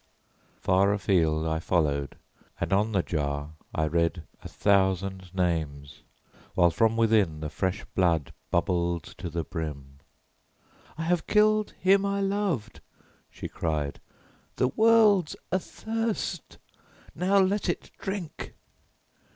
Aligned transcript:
Far 0.59 0.91
afield 0.93 1.45
I 1.45 1.59
followed, 1.59 2.15
and 2.59 2.73
on 2.73 2.91
the 2.91 3.03
jar 3.03 3.51
I 3.71 3.85
read 3.85 4.23
a 4.43 4.47
thousand 4.49 5.29
names, 5.35 6.01
while 6.55 6.71
from 6.71 6.97
within 6.97 7.39
the 7.39 7.51
fresh 7.51 7.85
blood 7.93 8.33
bubbled 8.49 9.03
to 9.19 9.29
the 9.29 9.43
brim. 9.43 9.99
"I 10.97 11.03
have 11.03 11.27
killed 11.27 11.73
him 11.79 12.03
I 12.03 12.19
loved!" 12.19 12.81
she 13.29 13.47
cried. 13.47 14.01
"The 14.55 14.69
world's 14.69 15.35
athirst; 15.51 16.57
now 17.13 17.37
let 17.37 17.69
it 17.69 17.91
drink!" 17.99 18.55